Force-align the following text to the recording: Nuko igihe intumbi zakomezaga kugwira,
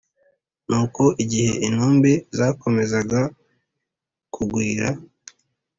Nuko 0.69 1.03
igihe 1.23 1.51
intumbi 1.67 2.11
zakomezaga 2.37 3.21
kugwira, 4.33 4.87